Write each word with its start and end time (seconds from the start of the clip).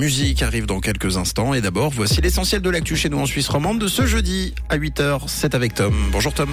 Musique 0.00 0.42
arrive 0.42 0.66
dans 0.66 0.78
quelques 0.78 1.16
instants 1.16 1.54
et 1.54 1.60
d'abord 1.60 1.90
voici 1.90 2.20
l'essentiel 2.20 2.62
de 2.62 2.70
l'actu 2.70 2.94
chez 2.94 3.08
nous 3.08 3.18
en 3.18 3.26
Suisse 3.26 3.48
romande 3.48 3.80
de 3.80 3.88
ce 3.88 4.06
jeudi 4.06 4.54
à 4.68 4.78
8h. 4.78 5.22
C'est 5.26 5.56
avec 5.56 5.74
Tom. 5.74 5.92
Bonjour 6.12 6.32
Tom. 6.32 6.50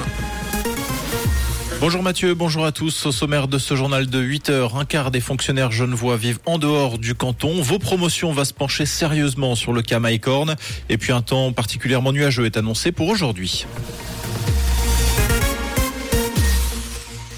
Bonjour 1.79 2.01
Mathieu, 2.01 2.33
bonjour 2.33 2.65
à 2.65 2.71
tous. 2.71 3.05
Au 3.05 3.11
sommaire 3.11 3.47
de 3.47 3.59
ce 3.59 3.75
journal 3.75 4.07
de 4.07 4.19
8 4.19 4.49
heures, 4.49 4.77
un 4.77 4.85
quart 4.85 5.11
des 5.11 5.19
fonctionnaires 5.19 5.71
genevois 5.71 6.17
vivent 6.17 6.39
en 6.47 6.57
dehors 6.57 6.97
du 6.97 7.13
canton. 7.13 7.61
Vos 7.61 7.77
promotions 7.77 8.31
va 8.31 8.45
se 8.45 8.53
pencher 8.53 8.87
sérieusement 8.87 9.53
sur 9.53 9.73
le 9.73 9.83
cas 9.83 9.99
Maïcorn. 9.99 10.55
Et 10.89 10.97
puis 10.97 11.11
un 11.11 11.21
temps 11.21 11.53
particulièrement 11.53 12.13
nuageux 12.13 12.47
est 12.47 12.57
annoncé 12.57 12.91
pour 12.91 13.09
aujourd'hui. 13.09 13.67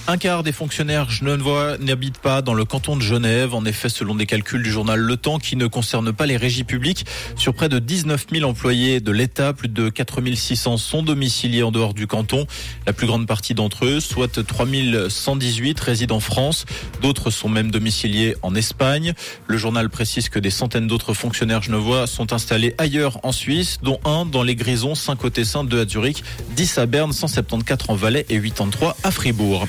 Un 0.10 0.16
quart 0.16 0.42
des 0.42 0.54
fonctionnaires 0.54 1.10
genevois 1.10 1.78
n'habitent 1.80 2.20
pas 2.20 2.42
dans 2.42 2.54
le 2.54 2.64
canton 2.64 2.96
de 2.96 3.02
Genève. 3.02 3.54
En 3.54 3.66
effet, 3.66 3.89
selon 3.89 4.16
des 4.16 4.26
calculs 4.26 4.64
du 4.64 4.71
journal 4.71 4.98
Le 4.98 5.18
Temps 5.18 5.38
qui 5.38 5.57
ne 5.57 5.68
concernent 5.68 6.14
pas 6.14 6.26
les 6.26 6.38
régies 6.38 6.64
publiques, 6.64 7.06
sur 7.36 7.54
près 7.54 7.68
de 7.68 7.78
19 7.78 8.28
000 8.32 8.50
employés 8.50 9.02
de 9.02 9.11
l'État, 9.11 9.52
plus 9.52 9.68
de 9.68 9.89
4 9.89 10.21
600 10.33 10.78
sont 10.78 11.04
domiciliés 11.04 11.61
en 11.61 11.71
dehors 11.71 11.93
du 11.93 12.07
canton. 12.07 12.47
La 12.86 12.93
plus 12.93 13.06
grande 13.06 13.28
partie 13.28 13.54
d'entre 13.54 13.86
eux, 13.86 14.00
soit 14.00 14.46
3 14.46 14.66
118, 15.10 15.78
résident 15.78 16.16
en 16.16 16.19
France. 16.21 16.66
D'autres 17.02 17.30
sont 17.30 17.50
même 17.50 17.69
domiciliés 17.69 18.38
en 18.44 18.55
Espagne. 18.55 19.14
Le 19.46 19.58
journal 19.58 19.89
précise 19.89 20.30
que 20.30 20.39
des 20.39 20.52
centaines 20.52 20.88
d'autres 20.88 21.14
fonctionnaires 21.14 21.64
genevois 21.64 22.08
sont 22.08 22.32
installés 22.32 22.74
ailleurs 22.78 23.19
en 23.24 23.33
Suisse, 23.33 23.80
dont 23.83 24.00
un 24.05 24.25
dans 24.25 24.44
les 24.44 24.55
Grisons, 24.55 24.96
5 24.96 25.21
au 25.25 25.30
Tessin, 25.30 25.66
2 25.66 25.82
à 25.82 25.86
Zurich, 25.86 26.24
10 26.52 26.78
à 26.78 26.86
Berne, 26.86 27.11
174 27.11 27.89
en 27.89 27.96
Valais 27.96 28.25
et 28.30 28.39
83 28.39 28.96
à 29.04 29.11
Fribourg. 29.11 29.68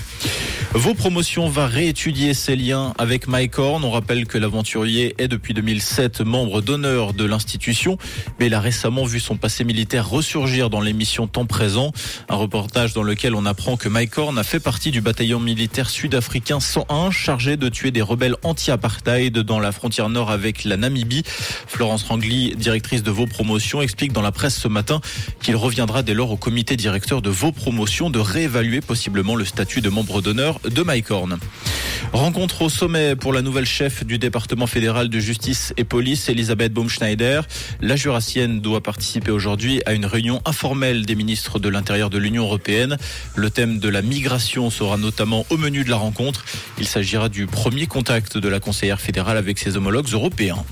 Vos 0.74 0.92
promotions 0.92 1.48
va 1.48 1.66
réétudier 1.66 2.34
ses 2.34 2.54
liens 2.54 2.92
avec 2.98 3.26
Mike 3.26 3.58
Horn. 3.58 3.82
On 3.84 3.90
rappelle 3.90 4.26
que 4.26 4.36
l'aventurier 4.36 5.14
est 5.16 5.26
depuis 5.26 5.54
2007 5.54 6.20
membre 6.20 6.60
d'honneur 6.60 7.14
de 7.14 7.24
l'institution, 7.24 7.96
mais 8.38 8.46
il 8.46 8.54
a 8.54 8.60
récemment 8.60 9.04
vu 9.04 9.18
son 9.18 9.38
passé 9.38 9.64
militaire 9.64 10.08
ressurgir 10.08 10.68
dans 10.68 10.82
l'émission 10.82 11.26
Temps 11.26 11.46
présent, 11.46 11.92
un 12.28 12.36
reportage 12.36 12.92
dans 12.92 13.02
lequel 13.02 13.34
on 13.34 13.46
apprend 13.46 13.78
que 13.78 13.88
Mike 13.88 14.18
Horn 14.18 14.38
a 14.38 14.44
fait 14.44 14.60
partie 14.60 14.90
du 14.90 15.00
bataillon 15.00 15.40
militaire 15.40 15.88
sud-africain 15.88 16.60
101 16.60 17.10
chargé 17.12 17.56
de 17.56 17.70
tuer 17.70 17.90
des 17.90 18.02
rebelles 18.02 18.36
anti-apartheid 18.42 19.38
dans 19.38 19.60
la 19.60 19.72
frontière 19.72 20.10
nord 20.10 20.30
avec 20.30 20.64
la 20.64 20.76
Namibie. 20.76 21.22
Florence 21.66 22.02
Rangli, 22.02 22.54
directrice 22.56 23.02
de 23.02 23.10
Vos 23.10 23.26
promotions, 23.26 23.80
explique 23.80 24.12
dans 24.12 24.22
la 24.22 24.32
presse 24.32 24.58
ce 24.58 24.68
matin 24.68 25.00
qu'il 25.40 25.56
reviendra 25.56 26.02
dès 26.02 26.14
lors 26.14 26.30
au 26.30 26.36
comité 26.36 26.76
directeur 26.76 27.22
de 27.22 27.30
Vos 27.30 27.52
promotions 27.52 28.10
de 28.10 28.18
réévaluer 28.18 28.82
possiblement 28.82 29.34
le 29.34 29.46
statut 29.46 29.80
de 29.80 29.88
membre 29.88 30.20
d'honneur 30.20 30.57
de 30.64 30.82
Mike 30.82 31.10
Horn. 31.10 31.38
Rencontre 32.12 32.62
au 32.62 32.68
sommet 32.68 33.16
pour 33.16 33.32
la 33.32 33.42
nouvelle 33.42 33.66
chef 33.66 34.04
du 34.04 34.18
département 34.18 34.66
fédéral 34.66 35.08
de 35.08 35.18
justice 35.18 35.74
et 35.76 35.84
police, 35.84 36.28
Elisabeth 36.28 36.72
Baumschneider. 36.72 37.42
La 37.80 37.96
jurassienne 37.96 38.60
doit 38.60 38.82
participer 38.82 39.30
aujourd'hui 39.30 39.82
à 39.84 39.92
une 39.92 40.06
réunion 40.06 40.40
informelle 40.44 41.04
des 41.04 41.14
ministres 41.14 41.58
de 41.58 41.68
l'Intérieur 41.68 42.08
de 42.08 42.18
l'Union 42.18 42.44
européenne. 42.44 42.96
Le 43.36 43.50
thème 43.50 43.78
de 43.78 43.88
la 43.88 44.02
migration 44.02 44.70
sera 44.70 44.96
notamment 44.96 45.44
au 45.50 45.56
menu 45.56 45.84
de 45.84 45.90
la 45.90 45.96
rencontre. 45.96 46.44
Il 46.78 46.86
s'agira 46.86 47.28
du 47.28 47.46
premier 47.46 47.86
contact 47.86 48.38
de 48.38 48.48
la 48.48 48.60
conseillère 48.60 49.00
fédérale 49.00 49.36
avec 49.36 49.58
ses 49.58 49.76
homologues 49.76 50.08
européens. 50.12 50.64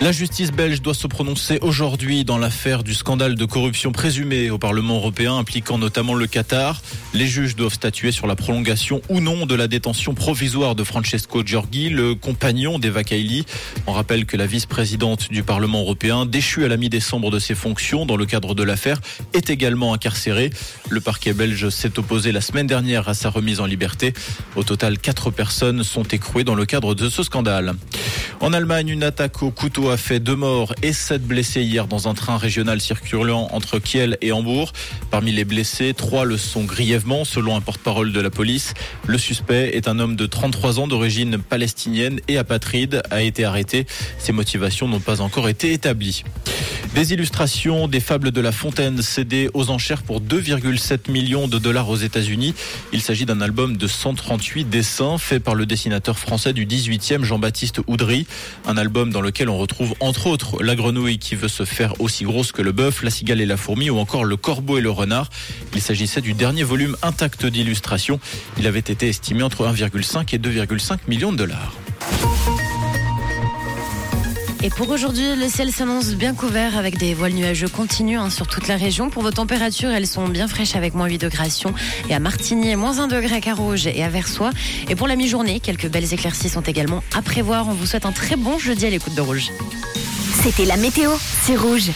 La 0.00 0.12
justice 0.12 0.52
belge 0.52 0.80
doit 0.80 0.94
se 0.94 1.08
prononcer 1.08 1.58
aujourd'hui 1.60 2.24
dans 2.24 2.38
l'affaire 2.38 2.84
du 2.84 2.94
scandale 2.94 3.34
de 3.34 3.44
corruption 3.44 3.90
présumé 3.90 4.48
au 4.48 4.56
Parlement 4.56 4.94
européen 4.94 5.36
impliquant 5.36 5.76
notamment 5.76 6.14
le 6.14 6.28
Qatar. 6.28 6.80
Les 7.14 7.26
juges 7.26 7.56
doivent 7.56 7.74
statuer 7.74 8.12
sur 8.12 8.28
la 8.28 8.36
prolongation 8.36 9.02
ou 9.08 9.18
non 9.18 9.44
de 9.44 9.56
la 9.56 9.66
détention 9.66 10.14
provisoire 10.14 10.76
de 10.76 10.84
Francesco 10.84 11.42
Giorgi, 11.44 11.90
le 11.90 12.14
compagnon 12.14 12.78
d'Eva 12.78 13.02
Kaili. 13.02 13.44
On 13.88 13.92
rappelle 13.92 14.24
que 14.24 14.36
la 14.36 14.46
vice-présidente 14.46 15.32
du 15.32 15.42
Parlement 15.42 15.80
européen, 15.80 16.26
déchue 16.26 16.64
à 16.64 16.68
la 16.68 16.76
mi-décembre 16.76 17.32
de 17.32 17.40
ses 17.40 17.56
fonctions 17.56 18.06
dans 18.06 18.16
le 18.16 18.24
cadre 18.24 18.54
de 18.54 18.62
l'affaire, 18.62 19.00
est 19.34 19.50
également 19.50 19.92
incarcérée. 19.92 20.50
Le 20.90 21.00
parquet 21.00 21.32
belge 21.32 21.70
s'est 21.70 21.98
opposé 21.98 22.30
la 22.30 22.40
semaine 22.40 22.68
dernière 22.68 23.08
à 23.08 23.14
sa 23.14 23.30
remise 23.30 23.58
en 23.58 23.66
liberté. 23.66 24.14
Au 24.54 24.62
total, 24.62 24.98
quatre 25.00 25.32
personnes 25.32 25.82
sont 25.82 26.04
écrouées 26.04 26.44
dans 26.44 26.54
le 26.54 26.66
cadre 26.66 26.94
de 26.94 27.08
ce 27.08 27.24
scandale. 27.24 27.74
En 28.40 28.52
Allemagne, 28.52 28.90
une 28.90 29.02
attaque 29.02 29.42
au 29.42 29.50
couteau 29.50 29.87
a 29.90 29.96
fait 29.96 30.20
deux 30.20 30.36
morts 30.36 30.74
et 30.82 30.92
sept 30.92 31.22
blessés 31.22 31.62
hier 31.62 31.86
dans 31.86 32.08
un 32.08 32.14
train 32.14 32.36
régional 32.36 32.80
circulant 32.80 33.48
entre 33.52 33.78
Kiel 33.78 34.18
et 34.20 34.32
Hambourg. 34.32 34.72
Parmi 35.10 35.32
les 35.32 35.44
blessés, 35.44 35.94
trois 35.94 36.24
le 36.24 36.36
sont 36.36 36.64
grièvement, 36.64 37.24
selon 37.24 37.56
un 37.56 37.60
porte-parole 37.60 38.12
de 38.12 38.20
la 38.20 38.30
police. 38.30 38.74
Le 39.06 39.18
suspect 39.18 39.70
est 39.74 39.88
un 39.88 39.98
homme 39.98 40.16
de 40.16 40.26
33 40.26 40.80
ans 40.80 40.88
d'origine 40.88 41.38
palestinienne 41.38 42.20
et 42.28 42.38
apatride, 42.38 43.02
a 43.10 43.22
été 43.22 43.44
arrêté. 43.44 43.86
Ses 44.18 44.32
motivations 44.32 44.88
n'ont 44.88 45.00
pas 45.00 45.20
encore 45.20 45.48
été 45.48 45.72
établies. 45.72 46.24
Des 46.94 47.12
illustrations 47.12 47.86
des 47.86 48.00
fables 48.00 48.32
de 48.32 48.40
La 48.40 48.50
Fontaine 48.50 49.02
cédées 49.02 49.50
aux 49.54 49.70
enchères 49.70 50.02
pour 50.02 50.20
2,7 50.20 51.10
millions 51.10 51.46
de 51.46 51.58
dollars 51.58 51.88
aux 51.88 51.96
États-Unis. 51.96 52.54
Il 52.92 53.02
s'agit 53.02 53.26
d'un 53.26 53.40
album 53.40 53.76
de 53.76 53.86
138 53.86 54.64
dessins 54.64 55.18
fait 55.18 55.38
par 55.38 55.54
le 55.54 55.66
dessinateur 55.66 56.18
français 56.18 56.52
du 56.52 56.66
18e 56.66 57.22
Jean-Baptiste 57.22 57.80
Oudry. 57.86 58.26
Un 58.66 58.76
album 58.76 59.12
dans 59.12 59.20
lequel 59.20 59.48
on 59.48 59.58
retrouve 59.58 59.77
entre 60.00 60.26
autres 60.26 60.62
la 60.62 60.74
grenouille 60.74 61.18
qui 61.18 61.34
veut 61.34 61.48
se 61.48 61.64
faire 61.64 62.00
aussi 62.00 62.24
grosse 62.24 62.52
que 62.52 62.62
le 62.62 62.72
bœuf, 62.72 63.02
la 63.02 63.10
cigale 63.10 63.40
et 63.40 63.46
la 63.46 63.56
fourmi 63.56 63.90
ou 63.90 63.98
encore 63.98 64.24
le 64.24 64.36
corbeau 64.36 64.78
et 64.78 64.80
le 64.80 64.90
renard. 64.90 65.30
Il 65.74 65.80
s'agissait 65.80 66.20
du 66.20 66.34
dernier 66.34 66.62
volume 66.62 66.96
intact 67.02 67.46
d'illustrations. 67.46 68.20
Il 68.58 68.66
avait 68.66 68.78
été 68.78 69.08
estimé 69.08 69.42
entre 69.42 69.66
1,5 69.66 70.34
et 70.34 70.38
2,5 70.38 70.98
millions 71.08 71.32
de 71.32 71.38
dollars. 71.38 71.72
Et 74.68 74.70
pour 74.70 74.90
aujourd'hui, 74.90 75.34
le 75.34 75.48
ciel 75.48 75.72
s'annonce 75.72 76.10
bien 76.10 76.34
couvert 76.34 76.76
avec 76.76 76.98
des 76.98 77.14
voiles 77.14 77.32
nuageux 77.32 77.68
continus 77.68 78.18
hein, 78.18 78.28
sur 78.28 78.46
toute 78.46 78.68
la 78.68 78.76
région. 78.76 79.08
Pour 79.08 79.22
vos 79.22 79.30
températures, 79.30 79.88
elles 79.88 80.06
sont 80.06 80.28
bien 80.28 80.46
fraîches 80.46 80.76
avec 80.76 80.92
moins 80.92 81.06
8 81.06 81.16
degrés 81.16 81.48
et 82.10 82.14
à 82.14 82.20
Martigny, 82.20 82.76
moins 82.76 82.98
1 82.98 83.06
degré 83.06 83.36
à 83.36 83.40
Carouge 83.40 83.86
et 83.86 84.04
à 84.04 84.10
Versoix. 84.10 84.50
Et 84.90 84.94
pour 84.94 85.08
la 85.08 85.16
mi-journée, 85.16 85.58
quelques 85.58 85.88
belles 85.88 86.12
éclaircies 86.12 86.50
sont 86.50 86.60
également 86.60 87.02
à 87.16 87.22
prévoir. 87.22 87.66
On 87.66 87.72
vous 87.72 87.86
souhaite 87.86 88.04
un 88.04 88.12
très 88.12 88.36
bon 88.36 88.58
jeudi 88.58 88.84
à 88.84 88.90
l'écoute 88.90 89.14
de 89.14 89.22
Rouge. 89.22 89.52
C'était 90.42 90.66
la 90.66 90.76
météo, 90.76 91.12
c'est 91.44 91.56
Rouge. 91.56 91.86